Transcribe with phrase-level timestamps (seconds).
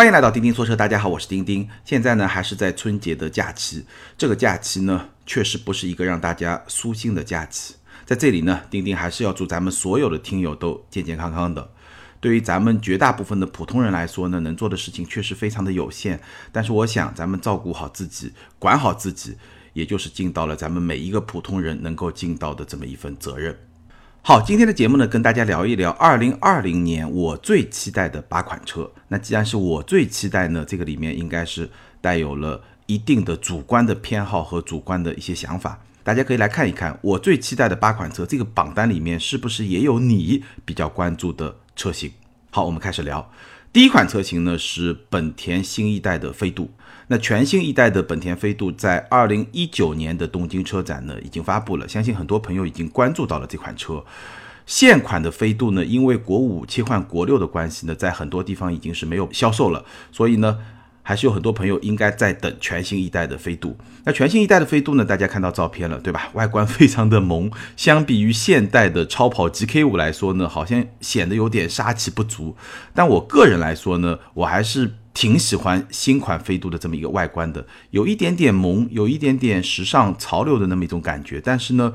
[0.00, 1.68] 欢迎来到钉钉说车，大家好，我是钉钉。
[1.84, 3.84] 现在呢还是在春节的假期，
[4.16, 7.74] 这个假期呢确实不是一个让大家舒心的假期。
[8.06, 11.70] 在这里呢，钉钉还是要祝咱们所有的听友都健健康康的。
[12.18, 16.18] 对于咱们绝大部分的普通人来说呢，能做的事情确实非常的有限。
[16.50, 19.36] 但是我想，咱们照顾好自己，管好自己，
[19.74, 23.54] 也就是尽到了咱们每一个普通人能够尽到的这么一份责任。
[24.22, 28.88] 好，今天的节目呢，跟大家聊一聊二零二零年我最期待的八款车。
[29.08, 31.68] 那既然是我最期待呢，这个里面应该是
[32.02, 35.80] 带有了一定的主观的偏好和主观的一些想法。
[36.02, 42.12] 大家可以来看一看我最期待的八款车，这个榜单里面是不是也有你比较关注的车型？
[42.50, 43.32] 好，我们开始聊。
[43.72, 46.70] 第一款车型呢是本田新一代的飞度。
[47.12, 54.04] 那全新一代的本田飞度在二零一九年的东京车展呢已经发布了，相信很多朋友已经关注到了这款车。
[54.64, 60.58] 现款的飞度呢，因为国五切换国六的关系呢，在很多地方已经是没有销售了，所以呢，
[61.02, 63.76] 还是有很多朋友应该在等全新一代的飞度。
[64.04, 66.30] 那全新一代的飞度呢，大家看到照片了，对吧？
[66.34, 72.56] 外观非常的萌，相比于现代的超跑 GK 五来说呢，好像显得有点杀气不足。
[72.94, 74.92] 但我个人来说呢，我还是。
[75.20, 81.92] 挺喜欢新款飞度的这么一个外观的，有一点点萌，有一点点时尚潮流的那么一种感觉，但是呢，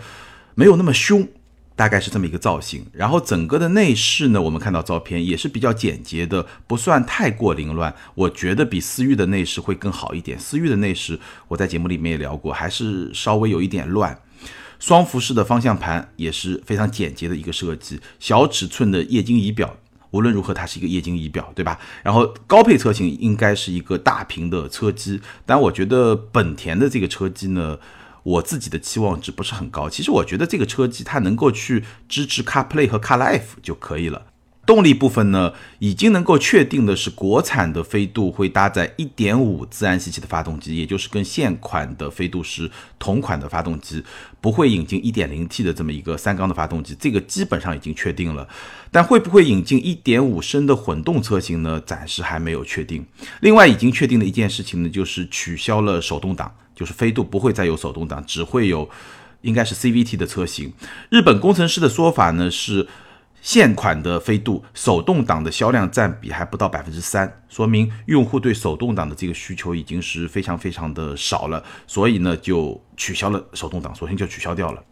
[0.53, 1.27] 没有那么凶，
[1.75, 2.85] 大概是这么一个造型。
[2.93, 7.91] 然后整个的内饰呢，我们看到照片也是比较简洁的，不算太过凌乱。
[8.13, 10.37] 我觉得比思域的内饰会更好一点。
[10.37, 14.15] 思域的内饰我在节目里面也聊过，还是稍微有一点乱。
[14.77, 19.75] 双辐式的方向盘也是非常简洁的一个设计，小尺寸的液晶仪表。
[20.15, 21.77] 无论如何，它是一个液晶仪表，对吧？
[22.01, 27.77] 然后高配车型应该是一个大屏的车机，但我觉得本田的这个车机呢，
[28.23, 29.89] 我自己的期望值不是很高。
[29.89, 34.27] 其实我觉得这个车机它能够去支持 CarPlay 和 CarLife 就可以了。
[34.65, 44.03] 动力部分呢，已经能够确定的是，国产的飞度会搭载1.5自然吸气的发动机，也就是跟现款的飞度是同款的发动机，
[44.41, 48.47] 不会引进 1.0T 的这么一个三缸的发动机，这个基本上已经确定了。
[48.91, 51.79] 但会不会引进1.5升的混动车型呢？
[51.85, 53.05] 暂时还没有确定。
[53.41, 58.89] 另外，已经确定的一件事情呢，就是取消了手动挡，就是飞度不会再有手动挡，只会有
[59.41, 60.73] 应该是 CVT 的车型。
[61.09, 62.87] 日本工程师的说法呢是。
[63.45, 74.83] 现款的飞度手动挡的销量占比还不到百分之三，说明用户对手动挡的这个需求已经是非常非常的少了，所以呢就取消了手动挡，索性就取消掉了。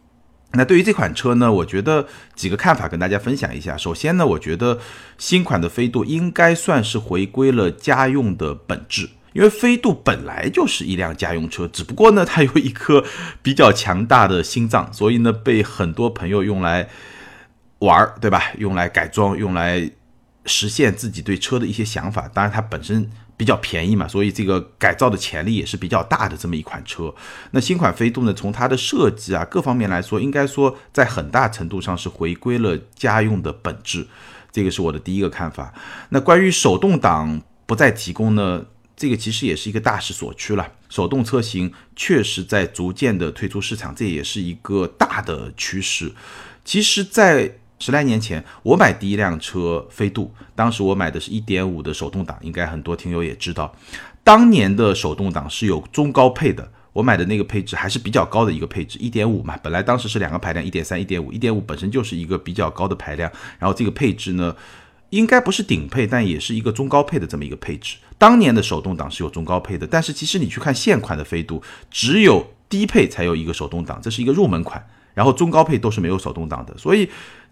[0.52, 2.06] 那对于这款车呢，我觉得
[2.36, 3.76] 几个看法跟大家分享一下。
[3.76, 4.78] 首先呢，我觉得
[5.18, 13.04] 新款的飞度应该算是回归了家用的本质，因为飞度本来就是一辆家用车，只不过呢它有一颗
[13.42, 16.88] 比较强大的心脏，所以呢被很多朋友用来。
[17.84, 18.42] 玩儿对吧？
[18.58, 19.90] 用来改装，用来
[20.46, 22.28] 实现自己对车的一些想法。
[22.28, 27.14] 当然，它本身比较便宜嘛，所以这个改造的潜力也是比较大的这么一款车。
[27.50, 34.06] 那新款飞度呢，从它的设计啊各方面来说，应该说在很大程度上是回归了家用的本质。
[34.52, 35.74] 这个是我的第一个看法。
[36.10, 38.64] 那关于手动挡不再提供呢，
[38.96, 40.70] 这个其实也是一个大势所趋了。
[40.88, 46.12] 手动车型确实在逐渐的退出市场，这也是一个大的趋势。
[46.64, 53.70] 其实，在十来年前，我买第一辆车飞度，当时我买的是一点五的手动挡，应该很多听友也知道，
[54.22, 64.56] 当年的手动挡是有中高配的，我买的那个配置还是比较高的一个配置，一点五嘛，本来当时是两个排量，一点三、一点五，一点五本身就是一个比较高的排量，然后这个配置呢，
[65.10, 67.98] 应该不是顶配，但也是一个中高配的这么一个配置。
[68.16, 77.06] 当年的手动挡是有中高配的，但是其实你去看现款的飞度，只有低配才有一个手动挡，这是一个入门款，然后中高配都是没有手动挡的，所以。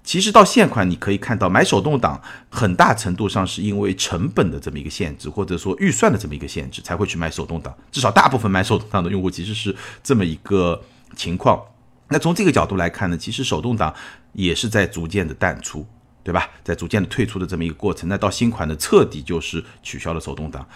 [0.04, 2.20] 其实到现款，你可以看到买手动挡
[2.50, 7.72] 很大程度上是因为成本的这么一个限制，或者说预算的这么一个限制，才会去买手动挡。
[7.92, 10.82] 至少大部分买手动挡的用户其实是这么一个
[11.14, 11.60] 情况。
[12.08, 13.94] 那从这个角度来看呢，其实手动挡
[14.32, 15.86] 也是在逐渐的淡出，
[16.24, 16.50] 对吧？
[16.64, 18.08] 在逐渐的退出的这么一个过程。
[18.08, 20.66] 那到新款的彻底就是取消了手动挡。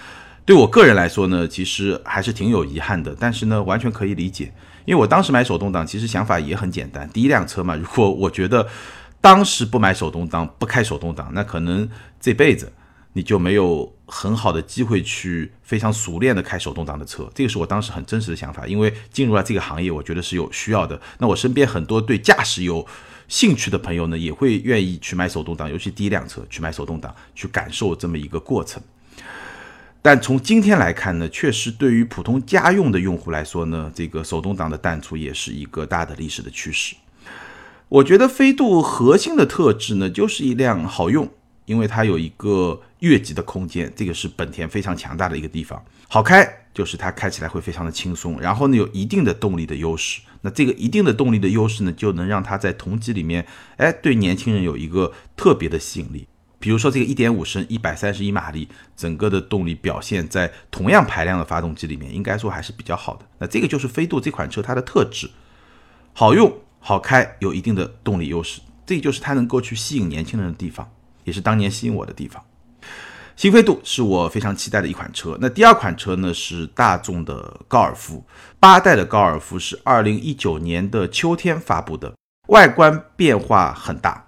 [0.44, 4.52] 对我个人来说呢，其实还是挺有遗憾的，但是呢，完全可以理解，
[4.84, 8.68] 因为我当时买手动挡其实想法也很简单，第一辆车嘛，如果我觉得。
[9.26, 11.90] 当时不买手动挡，不开手动挡，那可能
[12.20, 12.72] 这辈子
[13.12, 17.28] 你就没有很好的机会去非常熟练的开手动挡的车。
[17.34, 21.00] 这个是我当时很真实的想法，因为进入了这个行业，我觉得是有需要的。
[21.18, 22.86] 那我身边很多对驾驶有
[23.26, 28.80] 兴趣的朋友呢，也会愿意去买手动挡，尤其第一辆车去买手动挡，去感受这么一个过程。
[30.00, 36.94] 但从今天来看呢，确实对于普通家用的用户来说呢，这个手动挡的淡出也是一个大的历史的趋势。
[37.88, 41.28] 我觉得飞度核心的特质呢，就是一辆好用，
[41.66, 45.80] 因为它有一个越级的空间，这个是本田非常强大的一个地方。
[46.08, 50.20] 好开就是它开起来会非常的轻松，然后呢有一定的动力的优势。
[50.42, 53.46] 那这个一定的动力的优势呢，就能让它在同级里面，
[53.76, 56.26] 哎，对年轻人有一个特别的吸引力。
[56.58, 63.26] 比如说这个1.5升131马力，整个的动力表现在同样排量的发动机里面，应该说还是比较好的。
[63.38, 65.30] 那这个就是飞度这款车它的特质，
[66.12, 66.52] 好用、
[66.88, 70.88] 好开，有一定的动力优势，这就是它能够去吸引年轻人的地方，
[71.24, 72.40] 也是当年吸引我的地方。
[73.34, 75.36] 新飞度是我非常期待的一款车。
[75.40, 78.24] 那第二款车呢是大众的高尔夫，
[78.60, 82.14] 八代的高尔夫是二零一九年的秋天发布的，
[82.50, 84.24] 外观变化很大。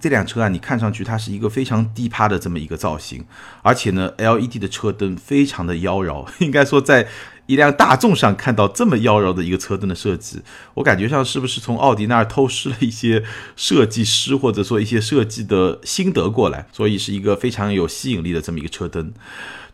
[0.00, 3.24] 这辆车啊，你看上去它是一个非常低趴的这么一个造型，
[3.62, 6.26] 而且呢，LED 的车灯非常的妖娆。
[6.40, 7.08] 应该说，在
[7.46, 10.42] 一辆大众上看到这么妖娆的一个车灯的设计，
[10.74, 13.22] 我感觉上是不是从奥迪那儿偷师了一些
[13.56, 16.66] 设计师或者说一些设计的心得过来？
[16.72, 19.12] 所以是一个非常有吸引力的这么一个车灯。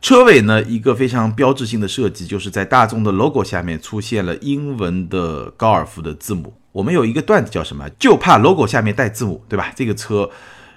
[0.01, 6.55] 车尾呢，一个非常标志性的设计，就是在大众的 logo 下面出现了英文的高尔夫的字母。
[6.73, 7.89] 我们有一个段子叫什么？
[7.99, 9.73] 就怕 logo 下面带字母，对吧？
[9.77, 10.31] 这个车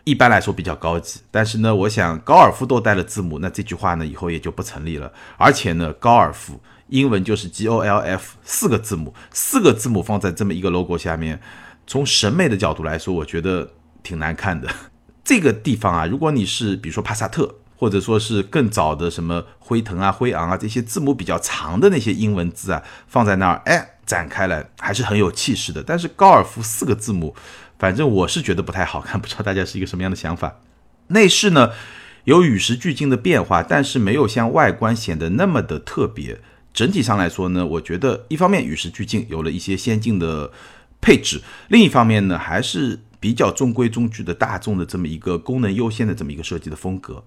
[0.04, 5.12] 一般来说比较高级，但是呢，我想高尔夫都带了字母，那这句话呢以后也就不成立了。
[5.38, 11.40] 而且呢，高尔夫英文就是 G O L F 四个字母，四个字母放在这么一个 logo 下面，
[11.88, 13.72] 从审美的角度来说，我觉得
[14.04, 14.68] 挺难看的。
[15.24, 23.90] 这个地方啊，如果你是比如说帕萨特，或者说是更早的什么辉腾啊、辉昂啊这些字母比较长的那些英文字啊，放在那儿，哎。
[24.06, 27.34] 展开来还是很有气势的，但是高尔夫四个字母，
[27.80, 30.60] 反正我是觉得不太好看，不知道大家是一个什么样的想法。
[31.08, 31.72] 内饰呢
[32.26, 36.42] 有与时俱进的变化，但是没有像外观显得那么的特别。
[36.74, 40.52] 整体上来说呢，我觉得一方面与时俱进，有了一些先进的
[41.00, 41.40] 配置；
[41.70, 47.24] 另一方面呢，还是比较中规中矩的大众的这么一个功能优先的这么一个设计的风格。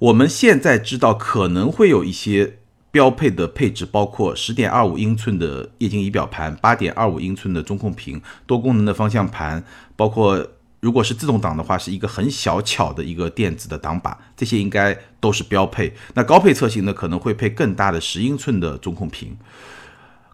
[0.00, 2.56] 我们现在知道可能会有一些。
[2.92, 9.62] 标配的配置包括十点二五英寸的液晶仪表盘、八点二五英寸的中控屏、多功能的方向盘，
[9.94, 10.44] 包括
[10.80, 15.94] 如果是自动挡的话，是一个很小巧的一个电子的挡把，这些应该都是标配。
[16.14, 19.38] 那高配车型呢，可能会配更大的十英寸的中控屏，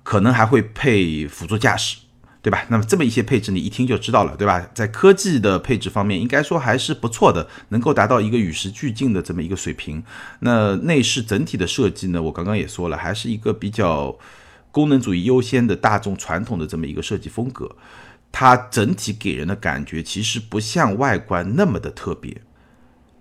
[0.03, 1.99] 可能还会配辅助驾驶。
[2.47, 2.65] 对吧？
[2.69, 4.71] 那么这么一些配置，你一听就知道了，对吧？
[4.73, 10.01] 在科技的配置方面，应该说还是不错的，能够达到一个与时俱进的这么一个水平。
[10.39, 12.23] 那内饰整体的设计呢？
[12.23, 14.17] 我刚刚也说了，还是一个比较
[14.71, 17.69] 功能主义优先的大众传统的这么一个设计风格。
[18.31, 22.43] 它整体给人的感觉其实不像外观那么的特别。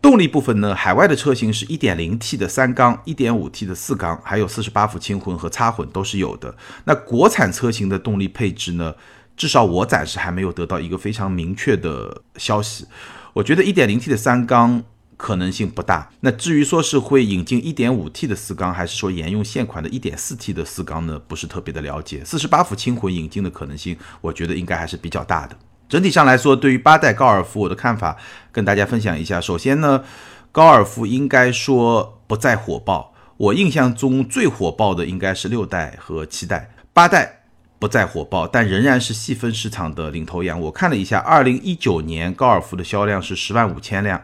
[0.01, 6.55] 动力部分呢，海外的车型是 1.0T 的三缸，1.5T 的四缸，还有48伏轻混和插混都是有的。
[6.83, 8.93] 那国产车型的动力配置呢？
[9.35, 12.87] 至少我暂时还没有得到一个非常明确的消息。
[13.33, 14.83] 我觉得 1.0T 的三缸
[15.17, 16.09] 可能性不大。
[16.21, 21.19] 那至于说是会引进 1.5T 的四缸，还是说沿用现款的 1.4T 的四缸呢？
[21.27, 22.23] 不是特别的了解。
[22.23, 25.57] 48伏轻混引进的可能性，我觉得应该还是比较大的。
[25.87, 28.17] 整体上来说，对于八代高尔夫，我的看法
[28.51, 29.39] 跟大家分享一下。
[29.39, 30.03] 首先呢，
[30.51, 33.13] 高尔夫应该说不再火爆。
[33.37, 37.44] 我印象中最火爆的应该是六代和七代，八代。
[37.85, 40.59] 不再火爆，但仍然是细分市场的领头羊。
[40.59, 44.19] 我看了一下，二零一九年高尔夫的销量是十万五千辆，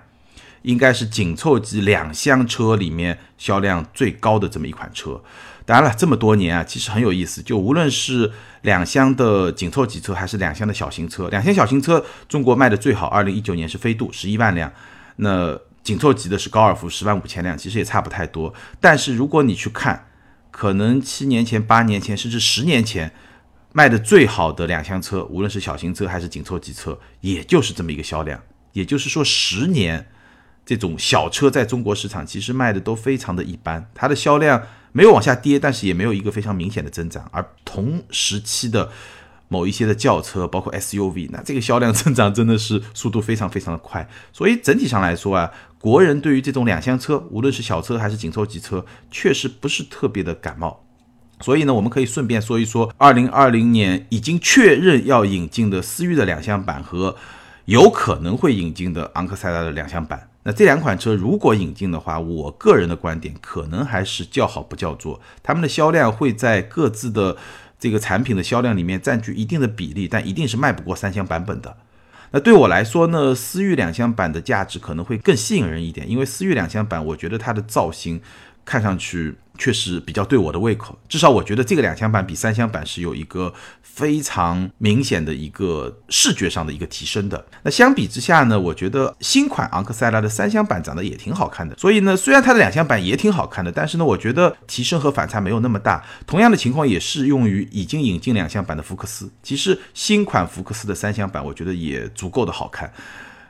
[0.64, 5.22] 应该是紧凑级两厢车里面销量最高的这么一款车。
[5.64, 7.40] 当然了，这么多年啊，其实很有意思。
[7.44, 8.32] 就无论是
[8.64, 14.74] 两厢的紧凑级车，还是两厢的小型车，两厢小型车中国卖的最好，二零一九年是飞度十一万辆，
[15.18, 18.52] 那紧凑级的是高尔夫十万五千辆，其实也差不太多。
[18.80, 20.08] 但是如果你去看，
[20.50, 23.14] 可能七年前、八年前，甚至十年前。
[23.74, 28.42] 卖的最好的两厢车，无论是小型车还是紧凑级车，也就是这么一个销量。
[28.74, 30.08] 也就是说，十年
[30.66, 37.30] 这种小车在中国市场其实卖的都非常的一般，它的销量没有往下跌，但是也没有一个非常明显的增长。
[37.32, 38.90] 而同时期的
[39.48, 44.10] 某一些的轿车，包括 SUV，那这个销量增长真的是速度非常非常的快。
[44.32, 50.86] 所以整体上来说啊，国人对于这种两厢车，无论是小车还是紧凑级车，确实不是特别的感冒。
[51.42, 57.16] 所以呢，我们可以顺便说一说，二零二零年已经确认要引进的思域的两厢版和
[57.66, 60.28] 有可能会引进的昂克赛拉的两厢版。
[60.44, 67.38] 那这两款车如果引进的话，我个人的观点可能还是叫好不叫座，他们的销量会在各自的
[67.80, 71.78] 这个产品的销量里面占据一定的比例，但一定是卖不过三厢版本的。
[72.32, 78.22] 那对我来说呢，思域两厢版的价值可能会更吸引人一点，因为思域两厢版我觉得它的造型。
[78.66, 87.46] 看上去确实比较对我的胃口，至少我觉得这个两厢版比三厢版是有一个非常明显的一个视觉上的一个提升的。
[87.64, 91.76] 那相比之下呢，我觉得新款昂克赛拉的三厢版长得也挺好看的。
[91.78, 96.04] 所以呢，虽然它的两厢版也挺好看的，但是呢，我觉得提升和反差没有那么大。
[96.26, 99.30] 同样的情况也适用于已经引进两厢版的福克斯。
[99.44, 102.92] 其实新款福克斯的三厢版，我觉得也足够的好看。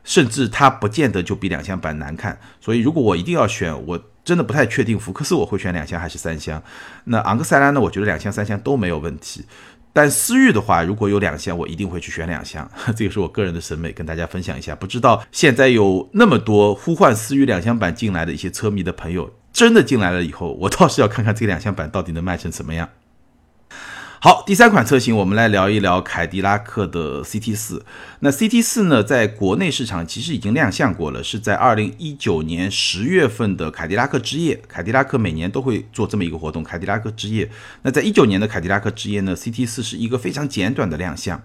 [0.03, 6.61] 甚至它不见得就比两厢版难看，所以如果我一定要选，我真的不太确定福克斯我会选两厢还是三厢。
[7.05, 7.81] 那昂克赛拉呢？
[7.81, 9.45] 我觉得两厢、三厢都没有问题。
[9.93, 12.69] 但思域的话，如果有两厢，我一定会去选两厢。
[12.95, 14.73] 这个是我个人的审美，跟大家分享一下。
[14.73, 22.87] 不知道现在有那么多呼唤思域两厢版进来的一些车迷的朋友，真的进来了以后，我倒是要看看这两厢版到底能卖成什么样。
[24.23, 27.83] 好，第三款车型，我们来聊一聊凯迪拉克的 CT 四。
[28.19, 34.61] 那 CT 四呢，在国内市场其实已经亮相过了，是在二零一九年十月份的凯迪拉克之夜。
[34.67, 37.49] 凯迪拉克每年都会做这么一个活动，凯迪拉克之夜。
[37.81, 41.41] 那在一九年的凯迪拉克之夜呢，CT 四是一个非常简短的亮相。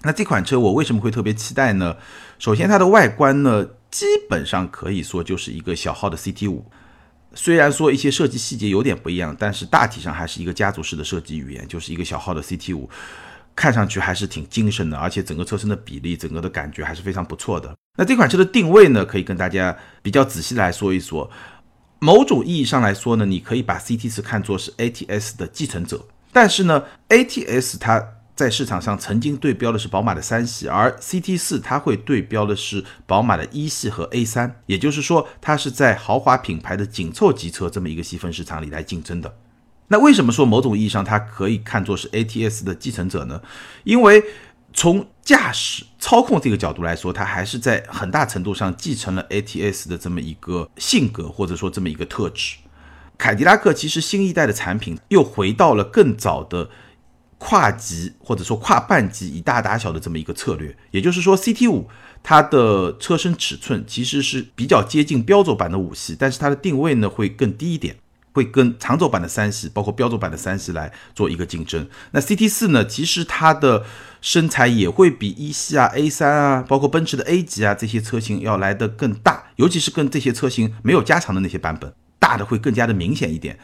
[0.00, 1.98] 那这款车我为什么会特别期待呢？
[2.38, 6.64] 首先，它的外观呢，基本上可以说就是一个小号的 CT 五。
[7.34, 12.88] 虽然说一些设计细节有点不一样，但是大体上还是一个家族式的设计语言，就是一个小号的 CT 五，
[13.54, 17.74] 看上去还是挺精神的，而且整个车身的比例，整个的感觉还是非常不错的。
[17.96, 21.30] 那这款车的定位呢，可以跟大家比较仔细来说一说。
[21.98, 28.19] 某种意义上来说呢，你可以把 CT 四看作是 ATS 的继承者，但是呢，ATS 它。
[28.40, 39.36] 在市场上曾经对标的是宝马的三系，而 CT 四它会对标的是宝马的一系和 A 三，也就是说，它是在豪华品牌的紧凑级车这么一个细分市场里来竞争的。
[39.88, 43.42] 那为什么说某种意义上它可以看作是 ATS 的继承者呢？
[43.84, 44.24] 因为
[44.72, 52.56] 从驾驶操控这个角度来说，它还是在很大程度上继承了 ATS 的这么一个性格或者说这么一个特质。
[53.18, 56.70] 凯迪拉克其实新一代的产品又回到了更早的。
[57.42, 61.88] 跨级或者说跨半级以大打小的这么一个策略，也就是说，CT 五
[62.22, 67.96] 它的车身尺寸其实是比较接近标轴版的五系，但是它的定位呢会更低一点，
[68.32, 71.88] 会跟长轴版的三系，包括标轴版的三系来做一个竞争。
[72.10, 73.84] 那 CT 四呢，其实它的
[74.20, 83.58] 身材也会比一系啊、A 三啊，包括奔驰的 A 级啊这些车型要来的更大，尤其是跟这些车型没有加长的那些版本，大的会更加的明显一点。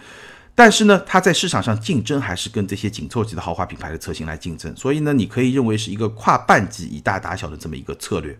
[0.57, 8.37] 但是呢，它在市场上竞争还是跟这些紧凑级的豪华品牌的车型来竞争，所以呢，你可以认为是一个跨半级以大打小的这么一个策略。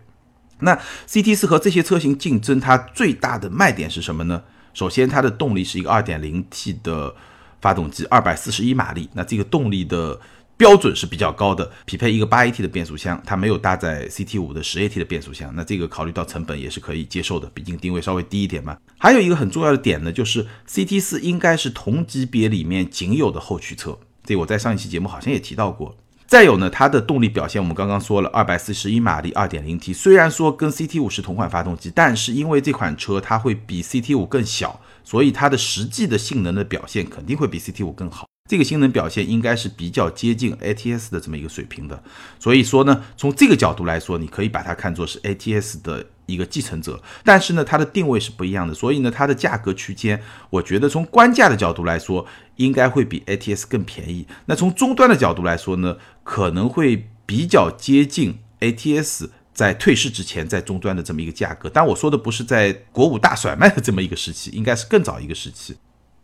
[0.59, 4.43] 那 CT 四和这些车型竞争，它最大的卖点是什么呢？
[4.73, 7.15] 首先，它的动力是一个 2.0T 的
[7.61, 10.19] 发动机，241马力，那这个动力的。
[10.57, 18.75] 标准是比较高的，匹配一个八 AT 的变速箱，它没有搭载 CT 五的十 AT 的变速箱，那这个考虑到成本也是可以接受的，毕竟定位稍微低一点嘛。
[18.97, 25.95] 还有一个很重要的点呢，就是 CT 四应该是同级别里面仅有的后驱车，这我在上一期节目好像也提到过。
[26.25, 38.27] 再有呢，它的动力表现，我们刚刚说了，二百四十一马力，二点零 T，虽然说跟 CT 五是同款发动机，但是因为这款车它会比 CT 五更小，所以它的实际的性能的表现肯定会比 CT 五更好。
[38.47, 42.01] 这个性能表现应该是比较接近 ATS 的这么一个水平的，
[42.39, 47.01] 所以说呢，从这个角度来说，你可以把它看作是 ATS 的一个继承者。
[47.25, 52.25] 但是呢，它的定位是不一样的，所以呢，它的价格区间，我觉得从官价的角度来说，
[52.55, 54.25] 应该会比 ATS 更便宜。
[54.45, 61.69] 那从终端的角度来说呢，可能会比较接近 ATS 在退市之前在终端的这么一个价格。
[61.69, 65.75] 但我说的不是在国五大甩卖的这么一个时期，应该是更早一个时期。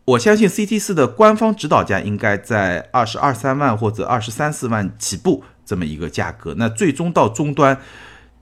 [0.06, 7.80] 我相信 CT 四的官方指导价应该在二十二三万或者二十三四万起步这么一个价格，那最终到终端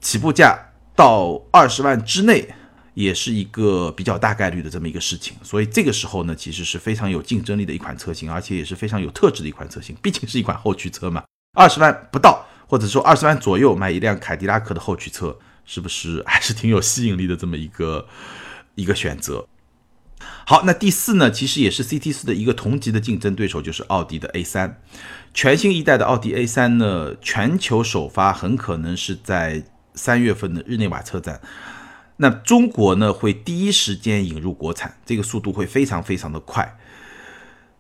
[0.01, 0.59] 起步价
[0.97, 2.53] 到二十万之内，
[2.95, 5.37] 也是一个比较大概率的这么一个事情。
[5.43, 9.97] 所以这个时候呢，其实是非常有竞争力的一款车型，而且也是非常有特质的一款车型。
[10.03, 11.23] 毕竟是一款后驱车嘛，
[11.57, 18.05] 二十万不到或者说二十万左右买一辆凯迪拉克的后驱车，是不是还是挺有吸引力的这么一个
[18.75, 19.47] 一个选择？
[20.45, 24.81] 好，那第四呢，其实也是 CT 四的一个同级的竞争对手，就是奥迪的 A 三。
[25.33, 29.63] 全新一代的奥迪 A 三呢，全球首发很可能是在
[29.95, 31.41] 三月份的日内瓦车展。
[32.17, 36.77] 那中国呢，会第一时间引入国产，这个速度会非常非常的快。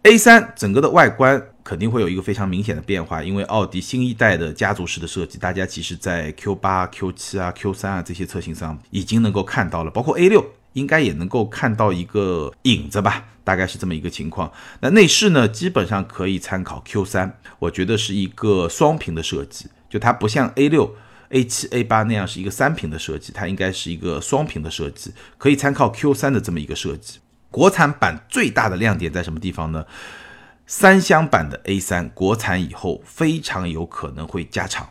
[0.03, 10.45] A 三整个的外观肯定会有一个非常明显的变化，因为奥迪新一代的家族式的设计，大家其实在 Q 八、Q 七啊、Q 三啊这些车型上已经能够看到了，包括 A 六。
[10.73, 14.53] 应该也能够看到一个影子吧，大概是这么一个情况。
[14.81, 20.95] 那内饰呢，基本上可以参考 Q 三，我觉得是一个双屏的设计，就它不像 A 六、
[21.31, 27.19] A 七、A 八那样是一个三屏的设计，它应该是一个双屏的设计，可以参考 Q 三的这么一个设计。
[27.51, 29.85] 国产版最大的亮点在什么地方呢？
[30.65, 34.89] 三厢版的 A3 国产以后非常有可能会加长，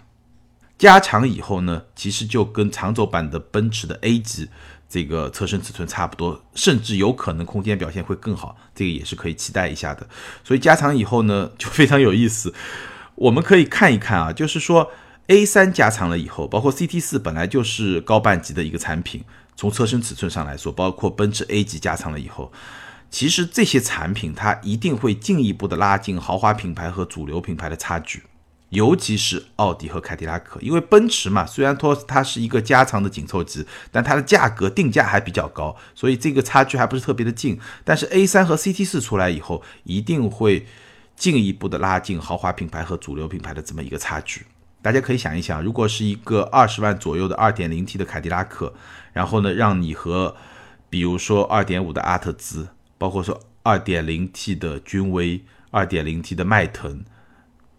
[0.78, 4.50] 加长以后呢，其实就跟长轴版的奔驰的 A 级
[4.92, 10.06] 这个车身尺寸差不多，甚至有可能空间表现会更好，这个也是可以期待一下的。
[10.44, 12.54] 所以加长以后呢， 就非常有意思。
[13.16, 14.92] 我们可以看一看啊，就是说
[15.30, 19.24] A3 加长了以后，包括 CT4 本来就是高半级的一个产品，
[19.56, 22.52] 从车身尺寸上来说，包括奔驰 A 级加长了以后。
[23.10, 28.24] 其实这些产品它一定会进一步的拉近豪华品牌和主流品牌的差距，
[28.72, 37.58] 尤其是奥迪和凯迪拉克，因为奔驰嘛，虽然说它是一个加长的紧凑级，但它的价格定价还比较高，所以这个差距还不是特别的近。
[37.86, 40.66] 但是 A 三和 CT 四出来以后，一定会
[41.16, 44.46] 进一步的拉近豪华品牌和主流品牌的这么一个差距。
[44.82, 48.74] 大家可以想一想，如果是一个二十万左右的二点零 T 的凯迪拉克，
[49.13, 50.36] 然后呢，让你和
[50.90, 52.70] 比如说二点五的阿特兹。
[52.98, 57.04] 包括说 2.0T 的君威、2.0T 的迈腾，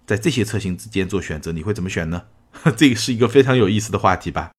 [0.07, 2.23] 在这些车型之间做选择，你会怎么选呢？
[2.77, 4.51] 这个是一个非常有意思的话题吧。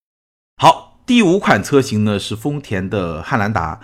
[0.57, 3.79] 好，第五款车型呢是丰田的汉兰达，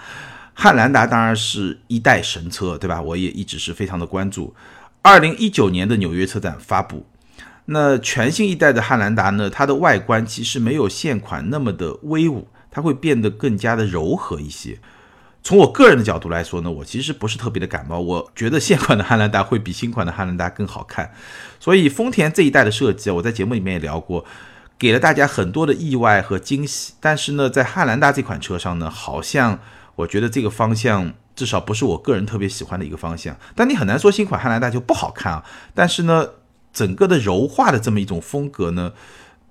[0.54, 3.01] 汉兰达当然是一代神车，对吧？
[3.01, 4.56] 我也一直是非常的关注。
[5.04, 7.06] 2019年的纽约车展发布，
[7.66, 14.80] 那全新一代的汉兰达呢，它的外观其实没有现款那么的威武，它会变得更加的柔和一些。
[15.41, 18.00] 从我个人的角度来说呢，我其实不是特别的感冒。
[18.00, 21.12] 我觉得现款的汉兰达会比新款的汉兰达更好看。
[21.60, 24.25] 所以丰田这一代的设计啊，我在节目里面也聊过，
[24.77, 26.93] 给了大家很多的意外和惊喜。
[27.00, 29.60] 但是呢，在汉兰达这款车上呢，好像
[29.96, 33.36] 我觉得这个方向至少不是我个人特别喜欢的一个方向。
[33.55, 35.43] 但你很难说新款汉兰达就不好看啊。
[35.74, 36.27] 但是呢，
[36.74, 38.91] 整个的柔化的这么一种风格呢，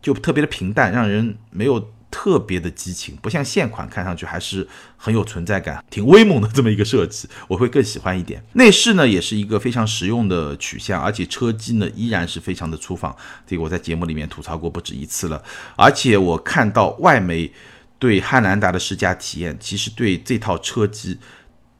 [0.02, 1.88] 就特别的平淡，让人没有。
[2.10, 8.42] 特别的激情，不像现款看上去还是很有存在感、挺威猛的这么一个设计，我会更喜欢一点。
[8.54, 13.14] 内饰呢也是一个非常实用的取向，而且车机呢依然是非常的粗放，
[13.46, 15.42] 这个我在节目里面吐槽过不止一次了。
[15.76, 17.52] 而且我看到外媒
[17.98, 21.18] 对汉兰达的试驾体验，其实对这套车机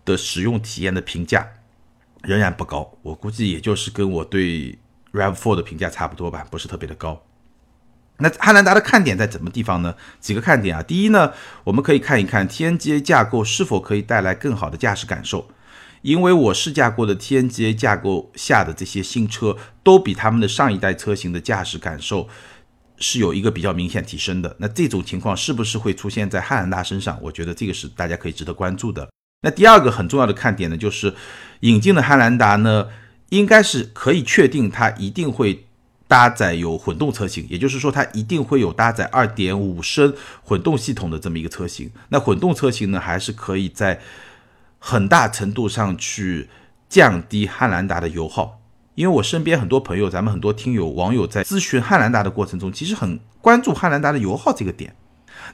[0.04, 1.46] 的使用体验的评价
[2.22, 4.78] 仍然不高，我估计也就是跟我对
[5.12, 7.24] Rav4 的评价差不多吧，不是特别的高。
[8.20, 9.94] 那汉兰达的看点在什么地方呢？
[10.18, 15.48] 几个看点啊，第一呢，我们可以看一看 TNGA 架构是否可以带来更好的驾驶感受，
[16.02, 22.28] 因为我试驾过的 TNGA 架构下的这些新车，都比他们的上一代车型的驾驶感受
[22.98, 24.56] 是有一个比较明显提升的。
[24.58, 27.16] 那这种情况是不是会出现在汉兰达身上？
[27.22, 29.08] 我觉得这个是大家可以值得关注的。
[29.42, 31.14] 那第二个很重要的看点呢，就是
[31.60, 32.88] 引进的汉兰达呢，
[33.28, 35.66] 应该是可以确定它一定会。
[36.08, 41.90] 搭载有混动车型，也就是说它一定会有搭载二点五升混动系统的这么一个车型。
[42.08, 44.00] 那混动车型呢，还是可以在
[44.78, 46.48] 很大程度上去
[46.88, 48.58] 降低汉兰达的油耗。
[48.94, 54.96] 因为我身边很多朋友，咱们很多听友网友在咨询汉兰达的过程中，其实很关注汉兰达的油耗这个点。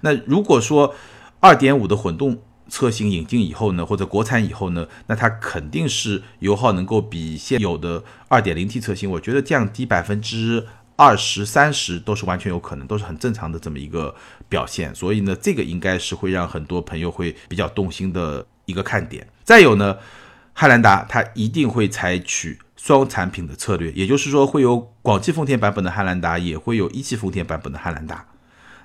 [0.00, 0.94] 那如果说
[1.40, 14.14] 二点五的混动，车型引进以后呢，或者国产以后呢，那它肯定是油耗能够比现有的 2.0T 车型，我觉得降低百分之二十三十都是完全有可能，都是很正常的这么一个
[14.48, 14.94] 表现。
[14.94, 19.28] 所以呢，这个应该是会让很多朋友会比较动心的一个看点。
[19.44, 19.98] 再有呢，
[20.54, 28.26] 汉兰达它一定会采取双产品的策略，也就是说会有广汽丰田版本的汉兰达，也会有一汽丰田版本的汉兰达。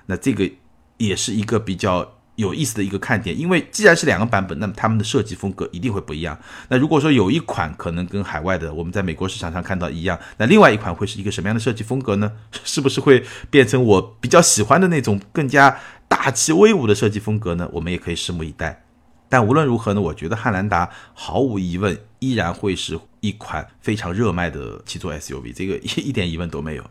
[0.06, 0.50] 那这个
[0.98, 2.16] 也是一个比较。
[2.36, 6.38] 有意思的一个看点，因为既然是两个版本，那么他们的设计风格一定会不一样。
[6.68, 12.32] 那如果说有一款可能跟海外的我们在美国市场上看到一样，那另外一款会是一个什么样的设计风格呢？
[12.64, 17.68] 是不是会变成我比较喜欢的那种更加大气威武的设计风格呢？
[17.72, 18.84] 我们也可以拭目以待。
[19.28, 26.84] 但无论如何呢，我觉得汉兰达毫无疑问依然会是一款非常热卖的七座 SUV，这个一 一点疑问都没有。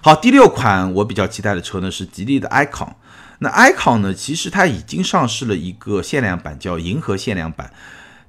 [0.00, 2.92] 好，第六款我比较期待的车呢是吉利的 icon。
[3.44, 4.14] 那 icon 呢？
[4.14, 7.70] 其实它已经上市了一个限量版，叫银河限量版，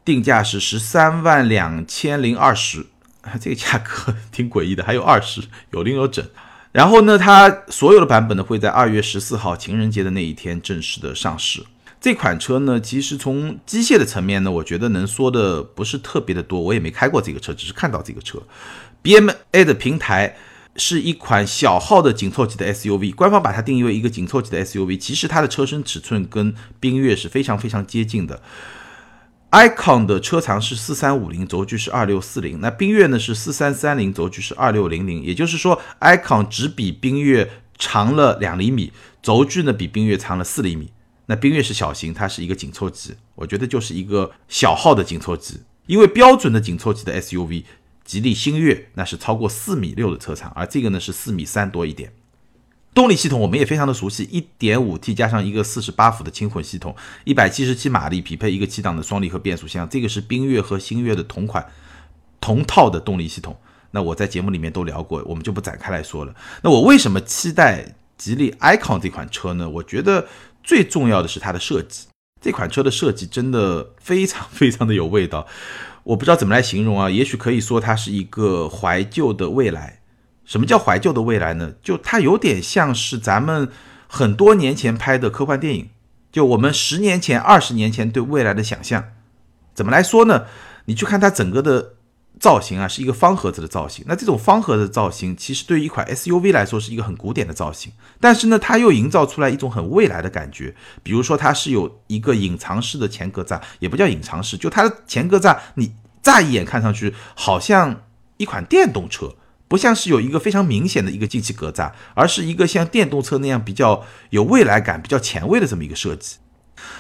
[0.04, 2.86] 定价是十三万两千零二十，
[3.40, 6.24] 这个价格 挺诡异的，还有二十，有零有整。
[6.74, 11.64] 然后呢，它所有的版本呢会在二月十四号情人节的那一天正式的上市。
[12.02, 18.38] 这款车呢，其实从机械的层面呢，我觉得能说的不是特别的多，我也没开过这个车，只是看到这个车
[19.02, 20.36] ，BMA 的平台。
[20.76, 24.98] 是一款小号的紧凑级的 SUV，官方把它定义为一个紧凑级的 SUV。
[24.98, 28.42] 其实它的车身尺寸跟缤越是非常非常接近的。
[29.52, 32.60] icon 的车长是四三五零，轴距是二六四零。
[32.60, 35.24] 那缤越呢是四三三零，轴距是二六零零。
[35.24, 40.92] 也就是说，icon 只比缤越长了两厘米，轴距呢比缤越长了四厘米。
[41.28, 47.64] 那缤越是小型，它是一个紧凑级我觉得就是一个小号的紧凑级，因为标准的紧凑级的 SUV，
[48.06, 52.14] 吉利星越那是超过四米六的车长，而这个呢是四米三多一点。
[52.94, 61.68] 动力系统我们也非常的熟悉，一点五 T 加上一个四十八伏的轻混系统，一百七十七马力，匹配一个七档的双离合变速箱，这个是缤越和星越的同款
[62.40, 63.58] 同套的动力系统。
[63.92, 66.34] 那我在节目里面都聊过，我们就不展开来说了。
[66.62, 69.70] 那我为什么期待吉利 icon 这款车呢？
[69.70, 70.28] 我觉得
[70.64, 72.08] 最重要的是它的设计，
[72.42, 75.46] 这款车的设计真的非常非常的有味道。
[76.06, 80.00] 我不知道怎么来形容啊，也许可以说它是一个怀旧的未来。
[80.46, 81.74] 什么叫怀旧的未来呢？
[81.82, 83.68] 就它有点像是咱们
[84.08, 85.90] 很多年前拍的科幻电影，
[86.32, 89.04] 就我们十年前、二十年前对未来的想象，
[89.74, 90.46] 怎么来说呢？
[90.86, 91.94] 你去看它整个的
[92.40, 94.04] 造型啊，是一个方盒子的造型。
[94.08, 100.76] 那这种方盒子的造型，其实对于一款 SUV 来说是一个很古典的造型，但是呢，它又营造出来一种很未来的感觉。
[101.02, 108.04] 比如说，它是有一个隐藏式的前格栅，也不叫隐藏式，就它的前格栅，你乍一眼看上去好像
[108.38, 109.36] 一款电动车。
[109.68, 116.38] 不像是有一个非常明显的一个进气格栅，而是一个像电动车那样比较有未来感、比较前卫的这么一个设计。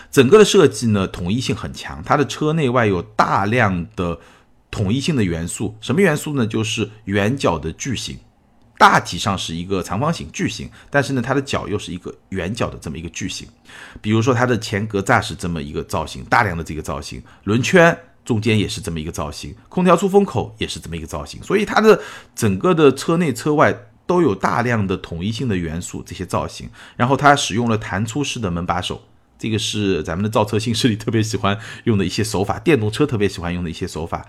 [0.09, 4.17] 整个的设计呢，统一性很强，它的车内外有大量的
[4.75, 5.73] 统一性的元素。
[5.79, 6.45] 什么元素呢？
[6.45, 8.17] 就是圆角的矩形，
[8.77, 13.47] 大体上是一个长方形矩形，但是呢，它的角又是一个圆角的这么一个矩形。
[14.01, 17.97] 比如说它的前格栅是这么一个造型，大量的这个造型，轮圈。
[18.25, 22.01] 中间也是这么一个造型，空调出风口也是这么一个造型，所以它的
[22.35, 23.71] 整个的车内车外
[24.07, 26.67] 都有大量的统一性的元素，这些造型。
[26.97, 28.99] 然后它使用了弹出式的门把手，
[29.37, 34.25] 这个是咱们的造车新势力特别喜欢用的一些手法，电动车特别喜欢用的一些手法。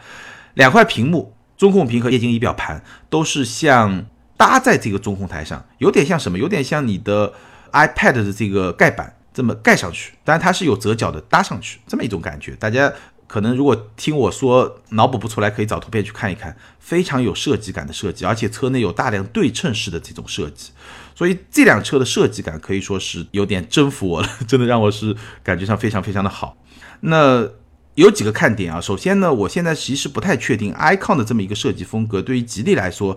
[0.54, 6.38] 两块屏幕，中控屏和液晶仪表盘都是像搭在这个中控台上，有点像什么？
[6.38, 7.32] 有点像你的
[7.72, 12.92] iPad 的这个盖板这么盖上去，当然它是有折角的搭上去，这么一种感觉，大家。
[13.28, 20.70] 可能如果听我说脑补不出来，可以找图片去看一看，非常有设计感的设计，而且车内有大量对称式的这种设计，
[21.16, 26.57] 所以这辆车的设计感可以说是有点征服我了， 真的让我是感觉上非常非常的好。
[27.00, 27.48] 那
[27.94, 33.16] 有几个看点啊，首先呢，我现在其实不太确定 icon 的这么一个设计风格对于吉利来说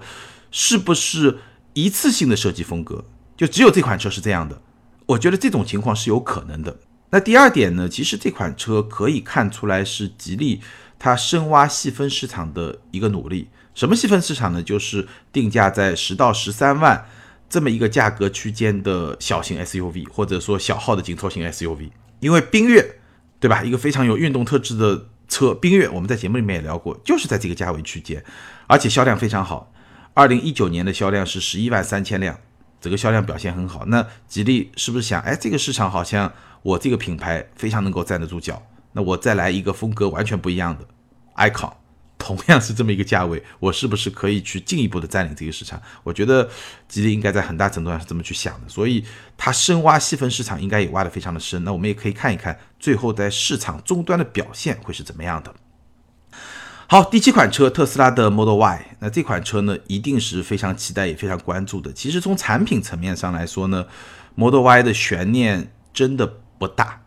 [0.49, 1.39] 是不是
[1.73, 3.03] 一次性的设计风格，
[3.35, 4.61] 就只有这款车是这样的，
[5.05, 6.77] 我觉得这种情况是有可能的。
[7.11, 7.89] 那第二点呢？
[7.89, 10.61] 其实这款车可以看出来是吉利
[10.99, 13.49] 它深挖细分市场的一个努力。
[13.73, 14.61] 什么细分市场呢？
[14.61, 17.03] 就是定价在十到十三万
[17.49, 21.89] 这么一个价格区间的小型 SUV，或者说小号的紧凑型 SUV。
[22.19, 22.95] 因为缤越，
[23.39, 23.63] 对吧？
[23.63, 28.23] 一个非常有运动特质的车，缤越我们在节目里面也聊过，就是在这个价位区间，
[28.67, 29.73] 而且销量非常好。
[30.13, 32.39] 二零一九年的销量是十一万三千辆，
[32.79, 33.85] 整个销量表现很好。
[33.87, 36.31] 那吉利是不是想，哎，这个市场好像？
[36.61, 40.85] 我这个品牌非常能够站得住脚，那我再来一个风格完全不一样的
[41.37, 41.71] icon，
[42.19, 45.81] 同样是这么一个价位，我是不是可以去进一步的占领这个市场？
[46.03, 46.47] 我觉得
[46.87, 49.03] 吉利应该在很大程度上是这么去想的，所以
[49.35, 51.63] 它深挖细分市场应该也挖得非常的深。
[51.63, 55.51] 那我们也可以看一看最后在市场终端的表现会是怎么样的。
[56.87, 61.91] 好，第七款车特斯拉的 Model Y，那这款车呢一定是非常期待也非常关注的。
[61.91, 63.87] 其实从产品层面上来说呢
[64.35, 66.37] ，Model Y 的悬念真的。
[66.59, 67.01] 不大，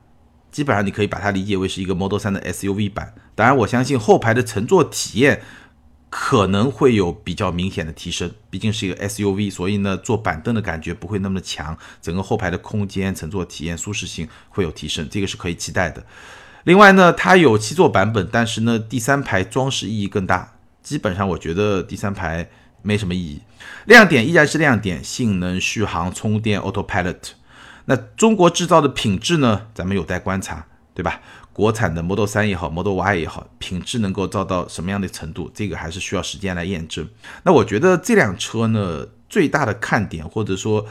[0.51, 3.13] 基本上你可以把它理解为是一个 Model 3的 SUV 版。
[3.35, 5.43] 当然，我相信后排的乘坐体验
[6.11, 16.05] 可能会有比较明显的提升，毕竟是一个 SUV，所以呢，坐板凳的感觉不会那么强，整个后排的空间、乘坐体验、舒适性会有提升，这个是可以期待的。
[16.65, 20.55] 另外呢，它有七座版本，但是呢，第三排装饰意义更大。
[20.83, 22.51] 基本上，我觉得第三排
[22.83, 23.41] 没什么意义，
[23.87, 27.31] 亮点依然是亮点，性能、续航、充电、Autopilot。
[27.87, 29.69] 那中国制造的品质呢？
[29.75, 31.21] 咱们有待观察，对吧？
[31.53, 35.51] 国产的 Model 3也好，Model Y 也好，品质能够造到什么样的程度？
[35.55, 37.09] 这个还是需要时间来验证。
[37.45, 40.87] 那我觉得这辆车呢，最大的看点，或者说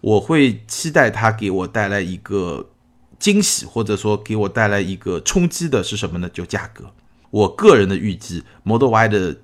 [0.00, 2.70] 我会期待它给我带来一个
[3.18, 6.28] 惊喜，或者说给我带来一个冲击的是什么呢？
[6.28, 6.90] 就价格。
[7.30, 9.36] 我个人的预计，Model Y 的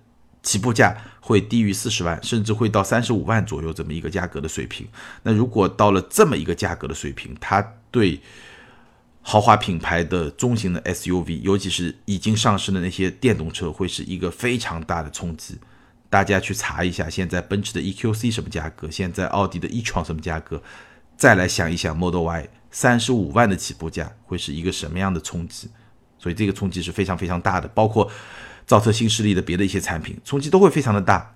[0.42, 0.96] 起步价。
[1.22, 4.84] 会低于四十万，甚至会到三十五万左右这么一个价格的水平。
[5.22, 8.18] 那如果到了这么一个价格的水平，它对
[9.22, 15.58] 豪华品牌的中型的 SUV，尤其是已经上市的那些电动车，会是一个非常大的冲击。
[16.08, 20.62] 大家去查一下，现在奔驰的 EQC 什么价格，现在奥迪的 e-tron 什么价格，
[21.16, 25.68] 再来想一想 Model Y 三十五万的起步价会是一个什么样的冲击。
[26.18, 28.10] 所以这个冲击是非常非常大的，包括。
[28.66, 31.34] 造车新势力的别的一些产品冲击都会非常的大。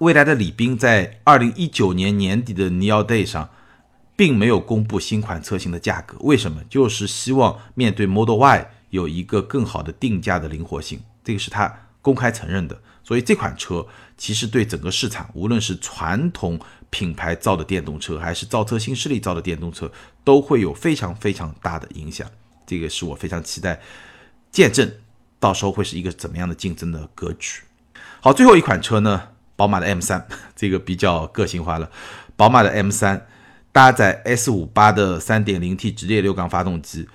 [0.00, 3.48] 未来的李斌在二零一九年年底的 Neo Day 上
[4.20, 6.62] 并没有公布新款车型的价格，为什么？
[6.68, 12.78] 就是希望面对 Model Y 有一个更好的定价的灵活性，这个是他公开承认的。
[13.02, 13.86] 所以这款车
[14.18, 19.90] 其实对整个市场，无论是传统品牌造的电动车，还是造车新势力造的电动车，
[20.22, 22.28] 都会有非常非常大的影响。
[22.66, 23.80] 这个是我非常期待
[24.52, 24.86] 见证，
[25.38, 27.62] 到时候会是一个怎么样的竞争的格局。
[28.20, 31.90] 好，最后一款车呢，宝马的 M3，这个比较个性化了。
[32.36, 33.22] 宝马的 M3
[33.72, 37.08] 搭载 S58 的 3.0T 直列六缸发动机，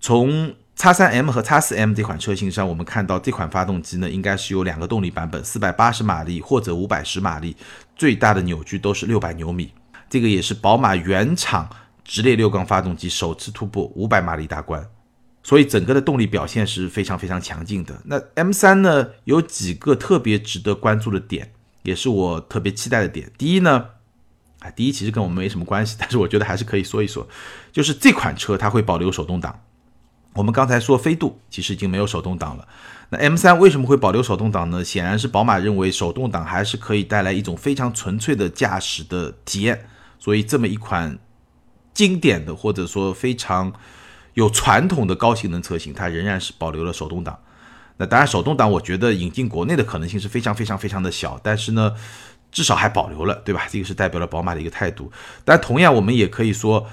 [0.00, 7.56] 从 X3M 和 X4M 这款车型上，我们看到这款发动机呢，应该是有两个动力版本，四百八十马力或者五百十马力，
[7.94, 9.72] 最大的扭矩都是六百牛米。
[10.10, 11.70] 这个也是宝马原厂
[12.04, 14.84] 直列六缸发动机首次突破五百马力大关，
[15.42, 18.02] 所以整个的动力表现是非常非常强劲的。
[18.06, 23.30] 那 M3 呢，有几个特别值得关注的点，也是我特别期待的点。
[23.38, 23.86] 第一呢，
[24.62, 27.26] 啊，第一其实跟我们没什么关系，但是我觉得还是可以说一说，
[27.72, 29.60] 就是这款车它会保留手动挡。
[30.34, 32.66] 我们刚才说飞度其实已经没有手动挡了，
[33.10, 34.82] 那 M3 为什么会保留手动挡呢？
[34.82, 39.84] 显然是宝马认为手动挡还是可以带来一种非常纯粹的驾驶的体验，
[40.18, 41.18] 所以这么一款
[41.92, 43.72] 经典的或者说非常
[44.34, 47.38] 有传统的高性能车型，它仍然是保留了手动挡。
[47.98, 51.94] 那当然，手动挡我觉得引进国内的可能性是非常非常非常的小，但是呢，
[52.52, 53.66] 至少还保留了，对吧？
[53.68, 55.10] 这个是代表了宝马的一个态度。
[55.44, 56.86] 但同样，我们也可以说。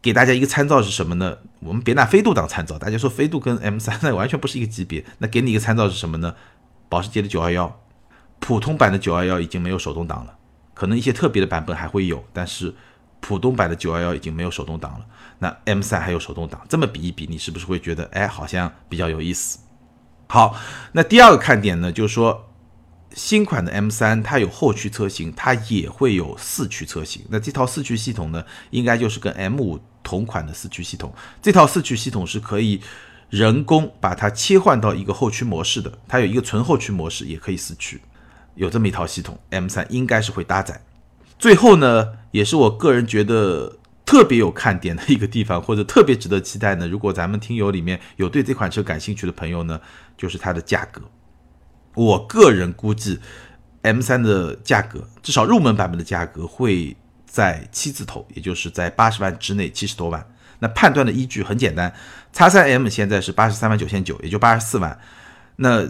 [0.00, 1.38] 给大家一个参照是什么呢？
[1.58, 5.04] 我们别拿飞度当参照，大家说飞度跟 M3 那完全不是一个级别。
[5.18, 6.36] 那给你一个参照是什么呢？
[6.88, 7.72] 保时捷的911，
[8.38, 10.36] 普通版的911已经没有手动挡了，
[10.72, 12.72] 可能一些特别的版本还会有，但是
[13.18, 15.04] 普通版的911已经没有手动挡了。
[15.40, 19.58] 那 M3 还有手动挡，这么比一比，你是不是会觉得，哎，好像比较有意思？
[20.28, 20.54] 好，
[20.92, 22.47] 那第二个看点呢，就是说。
[23.14, 27.22] 新款的 M3 它有后驱车型，它也会有四驱车型。
[27.28, 31.12] 那这套四驱系统呢，应该就是跟 M5 同款的四驱系统。
[31.42, 32.80] 这套四驱系统是可以
[33.30, 38.00] 人工把它切换到一个后驱模式的，它有一个纯后驱模式，也可以四驱，
[38.54, 40.80] 有这么一套系统，M3 应该是会搭载。
[41.38, 46.88] 最后呢，也是我个人觉得特别有看点的一个地方，或者特别值得期待呢。
[46.88, 49.80] 如果咱们听友里面有对这款车感兴趣的朋友呢，
[50.16, 51.02] 就是它的价格。
[51.94, 53.18] 我个人估计
[53.82, 56.96] ，M3 的价格至少入门版本的价格会
[57.26, 60.24] 在七字头，也就是在八十万之内，七十多万。
[60.60, 61.92] 那判断的依据很简单
[62.34, 64.98] ，X3M 现在是八十三万九千九，也就八十四万。
[65.56, 65.88] 那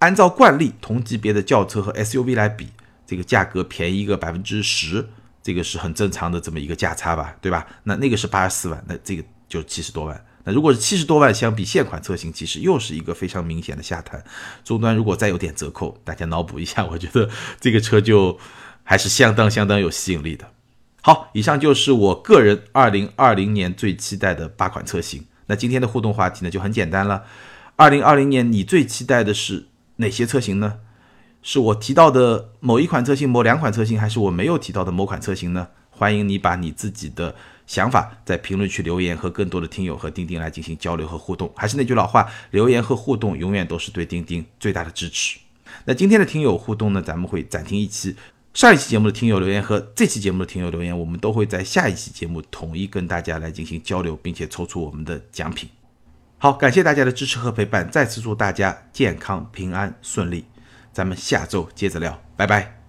[0.00, 2.68] 按照惯例，同级别的轿车和 SUV 来比，
[3.06, 5.08] 这个价格便宜个百分之十，
[5.42, 7.66] 这个是很正常的这么一个价差吧，对吧？
[7.84, 10.24] 那那个是八十四万，那这个就七十多万。
[10.44, 14.24] 那如果是七十多万，相比现款车型，其实又是一个非常明显的下探。
[14.64, 17.28] 终端如果再有点折扣，大家脑补一下，我觉得
[17.60, 18.38] 这个车就
[18.82, 20.50] 还是相当相当有吸引力的。
[21.02, 25.26] 好，以上就是我个人二零二零年最期待的八款车型。
[25.46, 27.24] 那今天的互动话题呢就很简单了，
[27.76, 30.78] 二零二零年你最期待的是哪些车型呢？
[31.42, 35.68] 是我提到的某一款车型、某两款车型，还是我没有提到的某款车型呢？
[35.90, 37.34] 欢迎你把你自己的。
[37.70, 41.48] 想法在评论区留言，和更多的听友和钉钉来进行交流和互动。
[41.54, 45.38] 还是那句老话，留言和互动永远都是对钉钉最大的支持。
[45.84, 48.16] 那今天的听友互动呢，咱们会暂停一期。
[48.54, 55.70] 上一期节目的听友留言和这期节目的听友留言，我们都会在下一期节目统一跟大家来进行交流，并且抽出我们的奖品。
[56.38, 60.44] 好，感谢大家的支持和陪伴，再次祝大家健康平安顺利。
[60.92, 62.79] 咱们下周接着聊，拜拜。